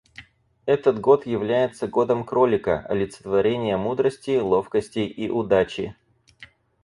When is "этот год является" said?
0.65-1.85